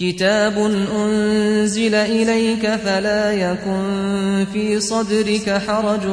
كتاب 0.00 0.58
أنزل 0.96 1.94
إليك 1.94 2.66
فلا 2.66 3.32
يكن 3.32 4.46
في 4.52 4.80
صدرك 4.80 5.62
حرج 5.66 6.06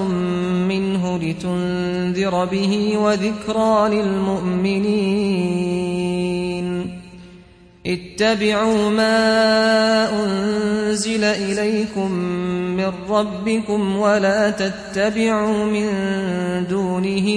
منه 0.67 1.17
لتنذر 1.17 2.45
به 2.45 2.97
وذكرى 2.97 3.89
للمؤمنين 3.95 5.47
اتبعوا 7.87 8.89
ما 8.89 10.23
أنزل 10.23 11.23
إليكم 11.23 12.11
من 12.87 12.93
ربكم 13.09 13.97
ولا 13.97 14.50
تتبعوا 14.50 15.65
من 15.65 15.89
دونه 16.69 17.28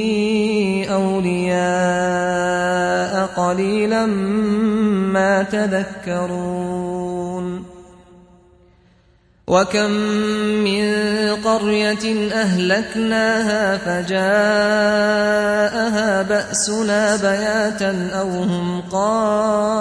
أولياء 0.90 1.60
قليلا 3.26 4.06
ما 4.06 5.42
تذكرون. 5.42 6.80
وكم 9.50 9.90
من 10.64 10.84
قرية 11.44 12.32
أهلكناها 12.32 13.76
فجاءها 13.76 14.22
بأسنا 16.22 17.16
بياتا 17.16 18.10
أو 18.14 18.28
هم 18.28 18.80
قائلون 18.92 19.80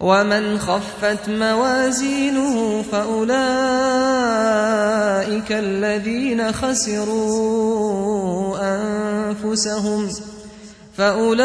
ومن 0.00 0.58
خفت 0.58 1.28
موازينه 1.28 2.82
فأولئك 2.92 3.36
الذين 5.50 6.52
خسروا 6.52 7.76
أنفسهم 8.60 10.10
فأولئك 10.96 11.36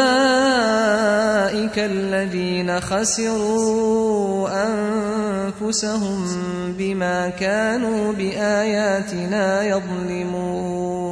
الذين 1.78 2.80
خسروا 2.80 4.48
أنفسهم 4.66 6.26
بما 6.78 7.28
كانوا 7.28 8.12
بآياتنا 8.12 9.62
يظلمون 9.62 11.11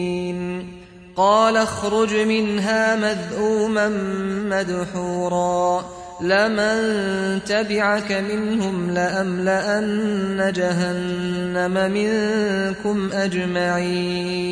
قال 1.15 1.57
اخرج 1.57 2.15
منها 2.15 2.95
مذءوما 2.95 3.89
مدحورا. 4.49 5.85
لمن 6.21 7.39
تبعك 7.45 8.11
منهم 8.11 8.91
لأملأن 8.91 10.53
جهنم 10.55 11.91
منكم 11.91 13.09
أجمعين. 13.13 14.51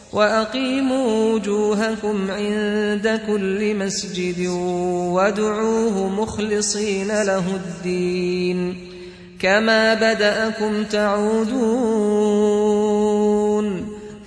وأقيموا 0.13 1.33
وجوهكم 1.33 2.31
عند 2.31 3.19
كل 3.27 3.75
مسجد 3.75 4.47
وادعوه 5.11 6.09
مخلصين 6.09 7.07
له 7.07 7.43
الدين. 7.55 8.75
كما 9.39 9.93
بدأكم 9.93 10.83
تعودون. 10.83 11.61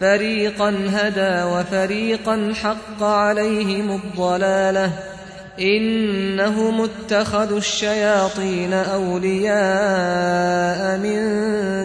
فريقا 0.00 0.74
هدى 0.88 1.42
وفريقا 1.42 2.52
حق 2.62 3.02
عليهم 3.02 3.90
الضلالة. 3.90 4.90
إنهم 5.60 6.80
اتخذوا 6.80 7.58
الشياطين 7.58 8.72
أولياء 8.72 9.58
من 10.98 11.20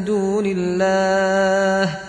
دون 0.05 0.45
الله. 0.45 2.08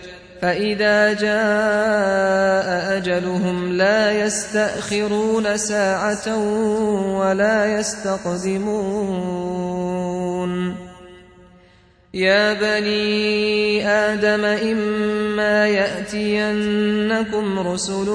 فإذا 0.41 1.13
جاء 1.13 2.97
أجلهم 2.97 3.71
لا 3.73 4.25
يستأخرون 4.25 5.57
ساعة 5.57 6.37
ولا 7.19 7.79
يستقدمون. 7.79 9.31
يا 12.13 12.53
بني 12.53 13.87
آدم 13.87 14.45
إما 14.45 15.67
يأتينكم 15.67 17.59
رسل 17.59 18.09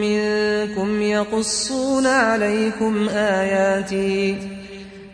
منكم 0.00 1.02
يقصون 1.02 2.06
عليكم 2.06 3.08
آياتي 3.08 4.36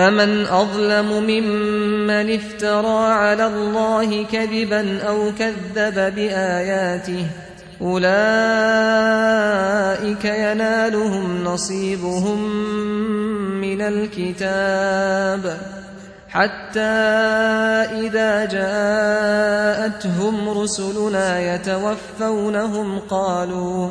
فمن 0.00 0.46
أظلم 0.46 1.22
ممن 1.22 2.34
افترى 2.34 3.12
على 3.12 3.46
الله 3.46 4.24
كذبا 4.24 5.02
أو 5.02 5.32
كذب 5.38 6.14
بآياته 6.14 7.26
أولئك 7.82 8.04
ينالهم 10.24 11.44
نصيبهم 11.44 12.50
من 13.60 13.80
الكتاب 13.80 15.58
حتى 16.28 16.80
إذا 18.00 18.44
جاءتهم 18.44 19.38
رسلنا 20.48 21.54
يتوفونهم 21.54 22.98
قالوا 22.98 23.90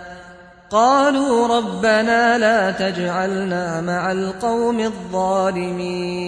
قالوا 0.71 1.57
ربنا 1.57 2.37
لا 2.37 2.71
تجعلنا 2.71 3.81
مع 3.81 4.11
القوم 4.11 4.79
الظالمين. 4.79 6.21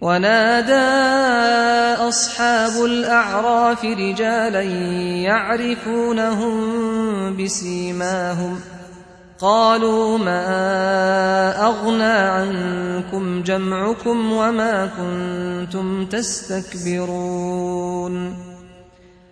ونادى 0.00 0.88
أصحاب 2.08 2.84
الأعراف 2.84 3.84
رجالا 3.84 4.62
يعرفونهم 5.28 6.56
بسيماهم. 7.36 8.60
قالوا 9.40 10.18
ما 10.18 11.66
أغنى 11.66 12.02
عنكم 12.02 13.42
جمعكم 13.42 14.32
وما 14.32 14.86
كنتم 14.86 16.06
تستكبرون. 16.06 17.68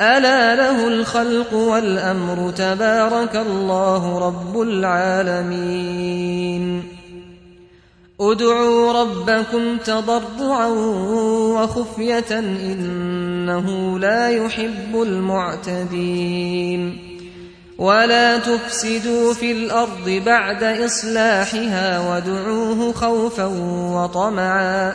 ألا 0.00 0.54
له 0.54 0.88
الخلق 0.88 1.54
والأمر 1.54 2.50
تبارك 2.50 3.36
الله 3.36 4.18
رب 4.18 4.60
العالمين. 4.60 6.82
ادعوا 8.20 8.92
ربكم 8.92 9.76
تضرعا 9.76 10.66
وخفية 11.56 12.38
إنه 12.38 13.98
لا 13.98 14.28
يحب 14.28 15.02
المعتدين. 15.02 16.98
ولا 17.78 18.38
تفسدوا 18.38 19.34
في 19.34 19.52
الأرض 19.52 20.22
بعد 20.26 20.64
إصلاحها 20.64 22.10
وادعوه 22.10 22.92
خوفا 22.92 23.44
وطمعا. 23.94 24.94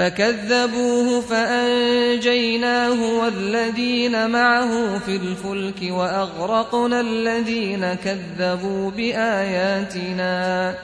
فكذبوه 0.00 1.20
فأنجيناه 1.20 3.18
والذين 3.18 4.30
معه 4.30 4.98
في 4.98 5.16
الفلك 5.16 5.92
وأغرقنا 5.92 7.00
الذين 7.00 7.94
كذبوا 7.94 8.90
بآياتنا 8.90 10.74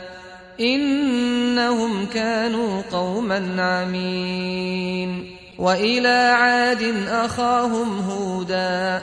إنهم 0.60 2.06
كانوا 2.06 2.82
قوما 2.92 3.62
عمين 3.62 5.36
وإلى 5.58 6.34
عاد 6.38 6.94
أخاهم 7.08 7.98
هودا 7.98 9.02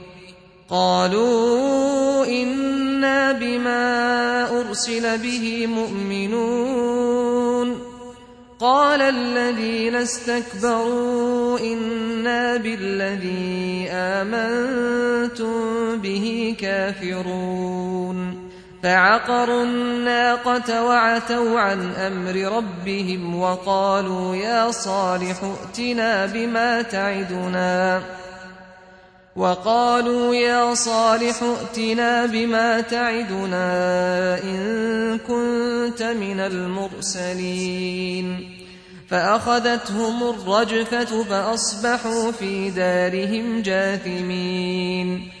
قالوا 0.71 2.25
إنا 2.25 3.31
بما 3.31 3.83
أرسل 4.59 5.17
به 5.17 5.67
مؤمنون. 5.67 7.11
قال 8.59 9.01
الذين 9.01 9.95
استكبروا 9.95 11.59
إنا 11.59 12.57
بالذي 12.57 13.87
آمنتم 13.91 15.53
به 15.97 16.55
كافرون. 16.59 18.51
فعقروا 18.83 19.63
الناقة 19.63 20.83
وعتوا 20.83 21.59
عن 21.59 21.93
أمر 21.93 22.57
ربهم 22.57 23.41
وقالوا 23.41 24.35
يا 24.35 24.71
صالح 24.71 25.43
ائتنا 25.43 26.25
بما 26.25 26.81
تعدنا. 26.81 28.01
وقالوا 29.35 30.35
يا 30.35 30.73
صالح 30.73 31.43
ائتنا 31.43 32.25
بما 32.25 32.81
تعدنا 32.81 34.43
إن 34.43 35.17
كنت 35.17 36.03
من 36.03 36.39
المرسلين. 36.39 37.77
فأخذتهم 39.09 40.23
الرجفة 40.23 41.23
فأصبحوا 41.23 42.31
في 42.31 42.69
دارهم 42.69 43.61
جاثمين. 43.61 45.40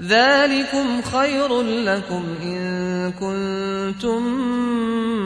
ذلكم 0.00 1.02
خير 1.02 1.62
لكم 1.62 2.24
إن 2.42 3.12
كنتم 3.12 4.22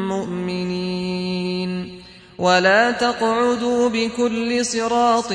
مؤمنين. 0.08 1.98
ولا 2.38 2.90
تقعدوا 2.90 3.88
بكل 3.88 4.66
صراط 4.66 5.32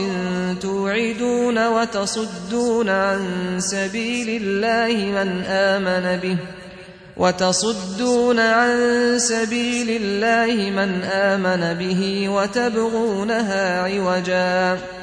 توعدون 0.61 1.67
وتصدون 1.67 2.89
عن 2.89 3.19
سبيل 3.59 4.41
الله 4.41 5.23
من 5.23 5.43
آمن 5.47 6.19
به. 6.19 6.37
وتصدون 7.17 8.39
عن 8.39 8.77
سبيل 9.19 10.01
الله 10.01 10.69
من 10.69 11.03
آمن 11.03 11.73
به 11.79 12.29
وتبغونها 12.29 13.81
عوجاً. 13.81 15.02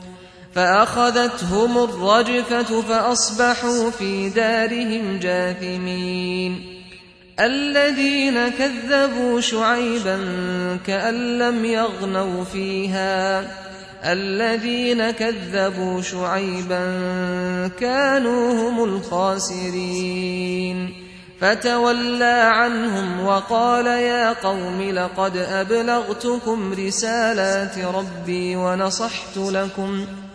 فأخذتهم 0.55 1.77
الرجفة 1.77 2.81
فأصبحوا 2.81 3.89
في 3.89 4.29
دارهم 4.29 5.19
جاثمين. 5.19 6.81
الذين 7.39 8.49
كذبوا 8.49 9.41
شعيبا 9.41 10.17
كأن 10.87 11.39
لم 11.39 11.65
يغنوا 11.65 12.43
فيها. 12.43 13.41
الذين 14.11 15.11
كذبوا 15.11 16.01
شعيبا 16.01 16.81
كانوا 17.79 18.69
هم 18.69 18.83
الخاسرين. 18.83 20.93
فتولى 21.41 22.49
عنهم 22.53 23.25
وقال 23.25 23.85
يا 23.85 24.33
قوم 24.33 24.81
لقد 24.81 25.37
أبلغتكم 25.37 26.73
رسالات 26.73 27.77
ربي 27.77 28.55
ونصحت 28.55 29.37
لكم 29.37 30.05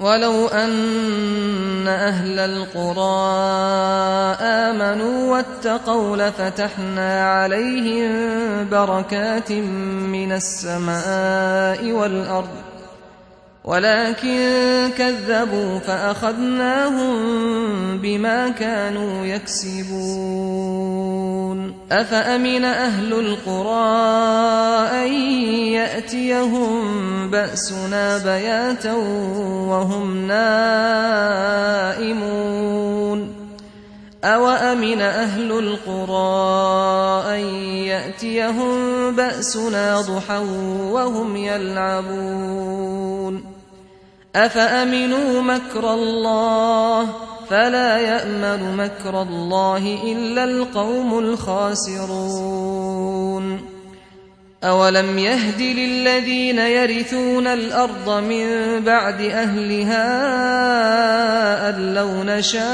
ولو 0.00 0.46
أن 0.46 1.88
أهل 1.88 2.38
القرى 2.38 3.26
آمنوا 4.40 5.32
واتقوا 5.32 6.16
لفتحنا 6.16 7.30
عليهم 7.30 8.12
بركات 8.70 9.52
من 9.52 10.32
السماء 10.32 11.92
والأرض 11.92 12.65
ولكن 13.66 14.90
كذبوا 14.98 15.78
فأخذناهم 15.78 17.16
بما 17.98 18.48
كانوا 18.48 19.26
يكسبون. 19.26 21.06
أفأمن 21.92 22.64
أهل 22.64 23.12
القرى 23.12 24.06
أن 25.04 25.12
يأتيهم 25.72 27.30
بأسنا 27.30 28.18
بياتا 28.18 28.92
وهم 29.68 30.26
نائمون؟ 30.26 32.06
أوأمن 34.24 35.00
أهل 35.00 35.52
القرى 35.52 37.24
أن 37.34 37.40
يأتيهم 37.86 38.76
بأسنا 39.16 40.00
ضحى 40.00 40.38
وهم 40.90 41.36
يلعبون؟ 41.36 43.55
أفأمنوا 44.36 45.42
مكر 45.42 45.94
الله 45.94 47.08
فلا 47.50 47.98
يأمن 47.98 48.76
مكر 48.76 49.22
الله 49.22 49.98
إلا 50.04 50.44
القوم 50.44 51.18
الخاسرون 51.18 52.56
أولم 54.64 55.18
يهد 55.18 55.60
للذين 55.60 56.58
يرثون 56.58 57.46
الأرض 57.46 58.10
من 58.10 58.46
بعد 58.84 59.20
أهلها 59.20 60.08
أن 61.68 61.94
لو 61.94 62.22
نشاء 62.22 62.66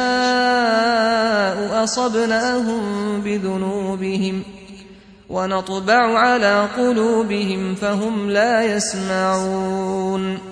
أصبناهم 1.85 3.21
بذنوبهم 3.21 4.43
ونطبع 5.31 6.19
على 6.19 6.69
قلوبهم 6.77 7.75
فهم 7.75 8.31
لا 8.31 8.63
يسمعون 8.77 10.52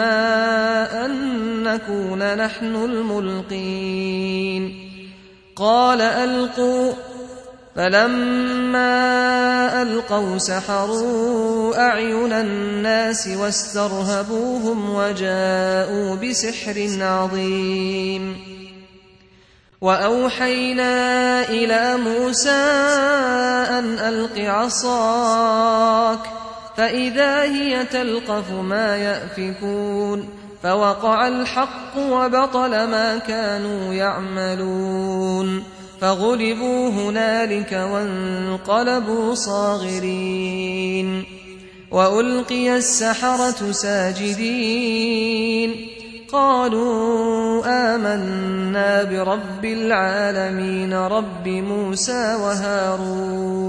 أن 0.00 1.12
نكون 1.62 2.34
نحن 2.34 2.74
الملقين 2.84 4.74
قال 5.56 6.00
ألقوا 6.00 6.92
فلما 7.76 8.92
ألقوا 9.82 10.38
سحروا 10.38 11.78
أعين 11.88 12.32
الناس 12.32 13.28
واسترهبوهم 13.28 14.94
وجاءوا 14.94 16.16
بسحر 16.16 16.88
عظيم 17.00 18.36
وأوحينا 19.80 21.40
إلى 21.48 21.96
موسى 21.96 22.50
أن 23.78 23.98
ألق 23.98 24.38
عصاك 24.38 26.20
فإذا 26.78 27.42
هي 27.42 27.84
تلقف 27.84 28.50
ما 28.52 28.96
يأفكون 28.96 30.28
فوقع 30.62 31.28
الحق 31.28 31.96
وبطل 31.98 32.70
ما 32.70 33.18
كانوا 33.18 33.94
يعملون 33.94 35.62
فغلبوا 36.00 36.90
هنالك 36.90 37.72
وانقلبوا 37.72 39.34
صاغرين 39.34 41.24
وألقي 41.90 42.76
السحرة 42.76 43.72
ساجدين 43.72 45.08
قالوا 46.32 47.64
آمنا 47.66 49.02
برب 49.02 49.64
العالمين 49.64 50.94
رب 50.94 51.48
موسى 51.48 52.34
وهارون 52.34 53.68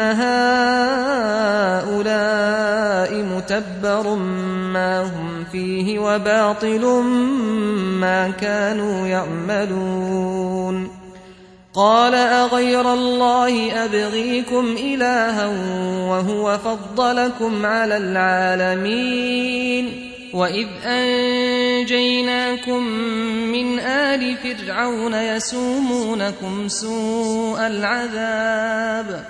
هؤلاء 0.00 1.54
متبر 3.22 4.14
ما 4.74 5.02
هم 5.02 5.44
فيه 5.52 5.98
وباطل 5.98 6.84
ما 8.00 8.30
كانوا 8.30 9.06
يعملون 9.06 11.04
قال 11.74 12.14
أغير 12.14 12.92
الله 12.92 13.84
أبغيكم 13.84 14.76
إلها 14.78 15.46
وهو 16.08 16.58
فضلكم 16.58 17.66
على 17.66 17.96
العالمين 17.96 19.34
وإذ 20.34 20.66
أنجيناكم 20.86 22.82
من 23.52 23.78
آل 23.78 24.36
فرعون 24.36 25.14
يسومونكم 25.14 26.68
سوء 26.68 27.66
العذاب 27.66 29.24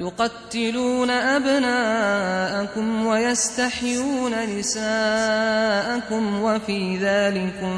يقتلون 0.00 1.10
أبناءكم 1.10 3.06
ويستحيون 3.06 4.58
نساءكم 4.58 6.42
وفي 6.42 6.96
ذلكم 6.96 7.74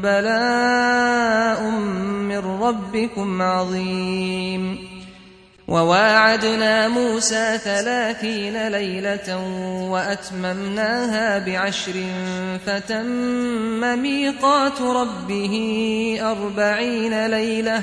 بلاء 0.00 1.70
من 2.30 2.38
ربكم 2.38 3.42
عظيم. 3.42 4.90
وواعدنا 5.68 6.88
موسى 6.88 7.58
ثلاثين 7.58 8.68
ليلة 8.68 9.36
وأتممناها 9.90 11.38
بعشر 11.38 11.92
فتم 12.66 13.98
ميقات 14.02 14.80
ربه 14.80 15.54
أربعين 16.22 17.26
ليلة 17.26 17.82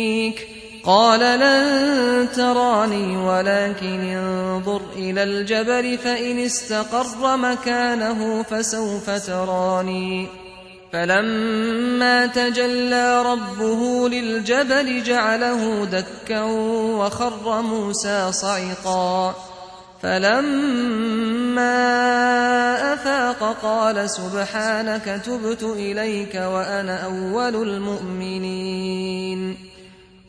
قال 0.85 1.19
لن 1.19 2.27
تراني 2.35 3.17
ولكن 3.17 4.01
انظر 4.01 4.81
إلى 4.95 5.23
الجبل 5.23 5.97
فإن 5.97 6.39
استقر 6.39 7.37
مكانه 7.37 8.43
فسوف 8.43 9.09
تراني. 9.09 10.27
فلما 10.93 12.25
تجلى 12.25 13.21
ربه 13.21 14.09
للجبل 14.09 15.03
جعله 15.03 15.85
دكا 15.85 16.43
وخر 16.97 17.61
موسى 17.61 18.31
صعقا. 18.31 19.35
فلما 20.01 21.73
أفاق 22.93 23.57
قال 23.63 24.09
سبحانك 24.09 25.21
تبت 25.25 25.63
إليك 25.63 26.35
وأنا 26.35 27.05
أول 27.05 27.69
المؤمنين. 27.69 29.70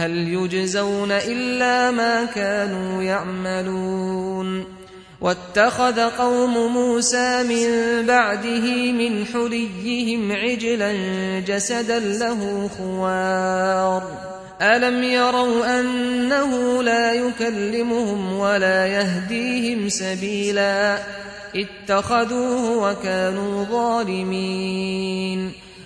هل 0.00 0.28
يجزون 0.28 1.12
إلا 1.12 1.90
ما 1.90 2.24
كانوا 2.24 3.02
يعملون 3.02 4.64
واتخذ 5.20 6.00
قوم 6.00 6.72
موسى 6.72 7.42
من 7.42 7.66
بعده 8.06 8.92
من 8.92 9.26
حليهم 9.26 10.32
عجلا 10.32 10.92
جسدا 11.40 11.98
له 11.98 12.70
خوار. 12.78 14.02
ألم 14.62 15.02
يروا 15.02 15.80
أنه 15.80 16.82
لا 16.82 17.12
يكلمهم 17.12 18.32
ولا 18.32 18.86
يهديهم 18.86 19.88
سبيلا؟ 19.88 20.98
اتخذوه 21.56 22.90
وكانوا 22.90 23.64
ظالمين. 23.64 25.52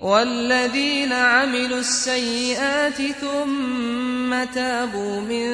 والذين 0.00 1.12
عملوا 1.12 1.78
السيئات 1.78 3.02
ثم 3.20 4.44
تابوا 4.44 5.20
من 5.20 5.48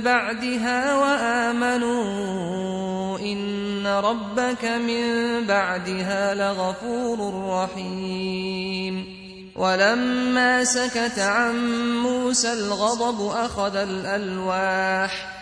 بعدها 0.00 0.94
وآمنوا 0.94 2.02
إن 3.18 3.86
ربك 3.86 4.64
من 4.64 5.06
بعدها 5.46 6.34
لغفور 6.34 7.18
رحيم. 7.48 9.22
ولما 9.56 10.64
سكت 10.64 11.18
عن 11.18 11.54
موسى 12.02 12.52
الغضب 12.52 13.26
أخذ 13.26 13.76
الألواح 13.76 15.41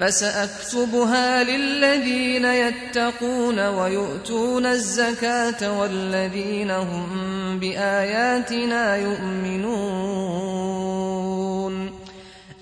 فسأكتبها 0.00 1.44
للذين 1.44 2.44
يتقون 2.44 3.60
ويؤتون 3.60 4.66
الزكاة 4.66 5.80
والذين 5.80 6.70
هم 6.70 7.58
بآياتنا 7.60 8.96
يؤمنون. 8.96 10.14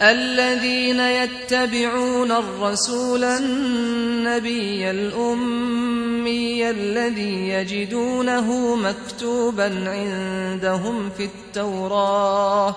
الذين 0.03 1.01
يتبعون 1.01 2.33
الرسول 2.33 3.25
النبي 3.25 4.91
الأمي 4.91 6.71
الذي 6.71 7.49
يجدونه 7.49 8.77
مكتوبا 8.77 9.91
عندهم 9.91 11.11
في 11.11 11.25
التوراة. 11.25 12.77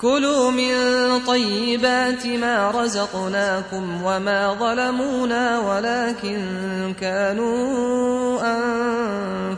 كلوا 0.00 0.50
من 0.50 0.74
طيبات 1.26 2.26
ما 2.26 2.70
رزقناكم 2.70 4.02
وما 4.04 4.54
ظلمونا 4.54 5.58
ولكن 5.58 6.40
كانوا 7.00 8.40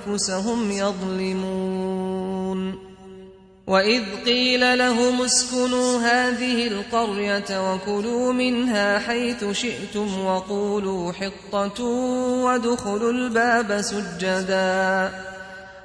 أنفسهم 0.09 0.71
يظلمون. 0.71 2.13
وإذ 3.67 4.03
قيل 4.27 4.79
لهم 4.79 5.23
اسكنوا 5.23 5.99
هذه 5.99 6.67
القرية 6.67 7.73
وكلوا 7.73 8.33
منها 8.33 8.99
حيث 8.99 9.45
شئتم 9.53 10.25
وقولوا 10.25 11.13
حطة 11.13 11.85
وادخلوا 12.45 13.13
الباب 13.13 13.81
سجداً. 13.81 15.32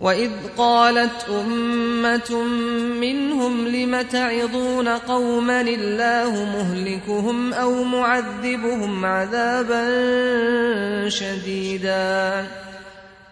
وإذ 0.00 0.30
قالت 0.56 1.28
أمة 1.30 2.42
منهم 3.00 3.68
لم 3.68 4.02
تعظون 4.02 4.88
قوما 4.88 5.60
الله 5.60 6.30
مهلكهم 6.30 7.52
أو 7.52 7.84
معذبهم 7.84 9.04
عذابا 9.04 9.84
شديدا 11.08 12.46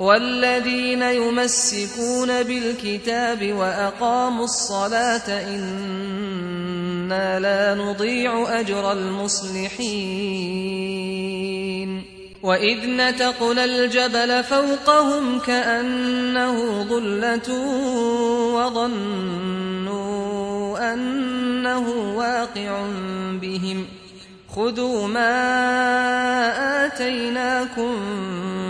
والذين 0.00 1.02
يمسكون 1.02 2.42
بالكتاب 2.42 3.52
وأقاموا 3.52 4.44
الصلاة 4.44 5.28
إن 5.28 6.20
إنا 7.10 7.40
لا 7.40 7.74
نضيع 7.74 8.60
أجر 8.60 8.92
المصلحين. 8.92 9.80
وإذ 12.42 12.78
نتقنا 12.86 13.64
الجبل 13.64 14.44
فوقهم 14.44 15.38
كأنه 15.38 16.82
ظلة 16.82 17.52
وظنوا 18.54 19.98
أنه 20.92 21.88
واقع 22.16 22.86
بهم. 23.42 23.86
خذوا 24.56 25.08
ما 25.08 26.86
آتيناكم 26.86 27.96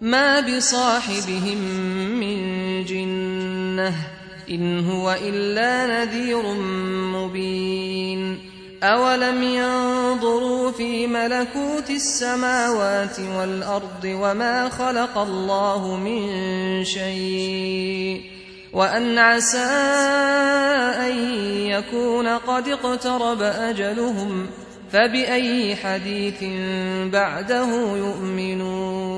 ما 0.00 0.40
بصاحبهم 0.40 1.58
من 2.20 2.38
جنة 2.84 3.94
إن 4.50 4.88
هو 4.88 5.16
إلا 5.22 5.86
نذير 5.86 6.42
مبين. 7.14 8.38
أولم 8.82 9.42
ينظروا 9.42 10.70
في 10.70 11.06
ملكوت 11.06 11.90
السماوات 11.90 13.20
والأرض 13.20 14.04
وما 14.04 14.68
خلق 14.68 15.18
الله 15.18 15.96
من 15.96 16.84
شيء 16.84 18.22
وأن 18.72 19.18
عسى 19.18 19.58
أن 21.06 21.18
يكون 21.66 22.28
قد 22.28 22.68
اقترب 22.68 23.42
أجلهم 23.42 24.46
فبأي 24.92 25.76
حديث 25.76 26.44
بعده 27.12 27.96
يؤمنون. 27.96 29.17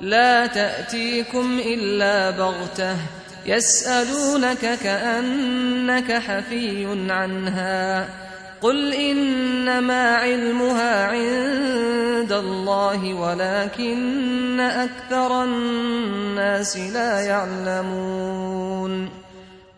لا 0.00 0.46
تأتيكم 0.46 1.58
إلا 1.58 2.30
بغتة 2.30 2.96
يسألونك 3.46 4.78
كأنك 4.82 6.12
حفي 6.12 6.86
عنها 7.10 8.08
قل 8.60 8.92
إنما 8.92 10.16
علمها 10.16 11.06
عند 11.06 12.32
الله 12.32 13.14
ولكن 13.14 14.60
أكثر 14.60 15.44
الناس 15.44 16.76
لا 16.76 17.20
يعلمون 17.20 19.10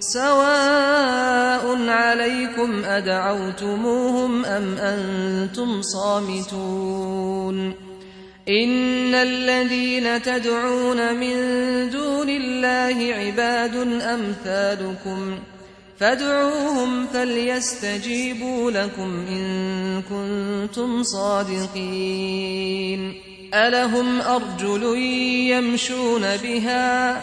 سواء 0.00 1.88
عليكم 1.88 2.84
أدعوتموهم 2.84 4.44
أم 4.44 4.78
أنتم 4.78 5.82
صامتون 5.82 7.74
إن 8.48 9.14
الذين 9.14 10.22
تدعون 10.22 11.14
من 11.14 11.36
دون 11.90 12.28
الله 12.28 13.14
عباد 13.14 13.76
أمثالكم 14.02 15.38
فادعوهم 16.00 17.06
فليستجيبوا 17.06 18.70
لكم 18.70 19.26
إن 19.28 20.02
كنتم 20.02 21.02
صادقين 21.02 22.48
ألهم 23.54 24.20
أرجل 24.20 24.98
يمشون 25.48 26.36
بها 26.36 27.22